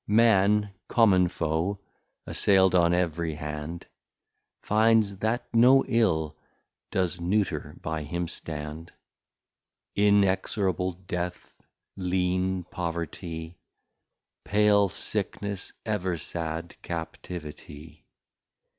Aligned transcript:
Man, 0.07 0.73
Common 0.87 1.27
Foe, 1.27 1.77
assail'd 2.25 2.73
on 2.73 2.91
ev'ry 2.91 3.35
hand, 3.35 3.85
Finds 4.63 5.17
that 5.17 5.45
no 5.53 5.85
Ill 5.85 6.35
does 6.89 7.21
Neuter 7.21 7.77
by 7.83 8.01
him 8.01 8.27
stand, 8.27 8.91
Inexorable 9.95 10.93
Death, 10.93 11.53
Lean 11.95 12.63
Poverty, 12.63 13.59
Pale 14.43 14.89
Sickness, 14.89 15.71
ever 15.85 16.17
sad 16.17 16.77
Captivity. 16.81 18.07